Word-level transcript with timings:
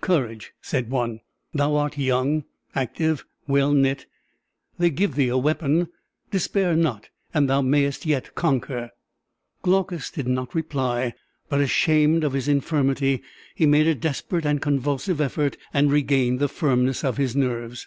"Courage!" 0.00 0.54
said 0.60 0.90
one; 0.90 1.20
"thou 1.54 1.76
art 1.76 1.96
young, 1.96 2.42
active, 2.74 3.24
well 3.46 3.72
knit. 3.72 4.06
They 4.76 4.90
give 4.90 5.14
thee 5.14 5.28
a 5.28 5.38
weapon! 5.38 5.86
despair 6.32 6.74
not, 6.74 7.10
and 7.32 7.48
thou 7.48 7.62
mayst 7.62 8.04
yet 8.04 8.34
conquer." 8.34 8.90
Glaucus 9.62 10.10
did 10.10 10.26
not 10.26 10.52
reply; 10.52 11.14
but 11.48 11.60
ashamed 11.60 12.24
of 12.24 12.32
his 12.32 12.48
infirmity, 12.48 13.22
he 13.54 13.66
made 13.66 13.86
a 13.86 13.94
desperate 13.94 14.44
and 14.44 14.60
convulsive 14.60 15.20
effort 15.20 15.56
and 15.72 15.92
regained 15.92 16.40
the 16.40 16.48
firmness 16.48 17.04
of 17.04 17.16
his 17.16 17.36
nerves. 17.36 17.86